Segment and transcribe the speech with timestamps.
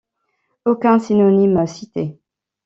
[0.65, 2.17] Aucun synonyme cité.